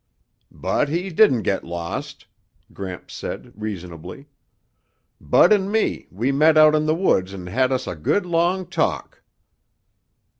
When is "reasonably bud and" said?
3.55-5.71